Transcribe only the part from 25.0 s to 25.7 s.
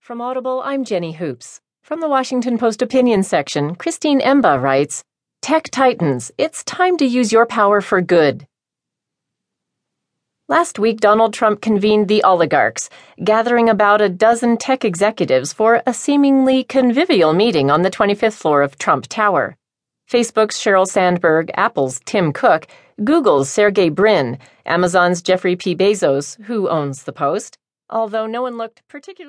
Jeffrey